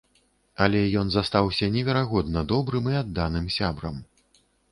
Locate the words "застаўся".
1.15-1.69